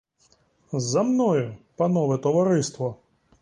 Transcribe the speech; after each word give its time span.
За 0.73 1.03
мною, 1.03 1.55
панове 1.75 2.17
товариство! 2.17 2.97